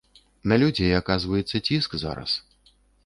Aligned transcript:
На 0.53 0.57
людзей 0.61 0.95
аказваецца 1.01 1.61
ціск 1.67 1.91
зараз. 2.05 2.31